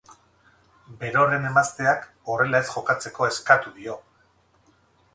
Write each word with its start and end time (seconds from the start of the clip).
Berorren 1.03 1.45
emazteak, 1.51 2.09
horrela 2.33 2.65
ez 2.65 2.67
jokatzeko 2.79 3.31
eskatuko 3.31 3.79
dio. 3.81 4.03